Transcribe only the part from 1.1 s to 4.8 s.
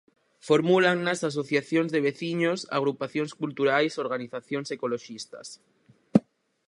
asociacións de veciños, agrupacións culturais, organizacións